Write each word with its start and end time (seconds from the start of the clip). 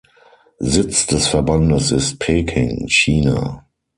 Sitz 0.59 1.05
des 1.05 1.27
Verbandes 1.27 1.91
ist 1.91 2.17
Peking, 2.17 2.87
China. 2.89 3.67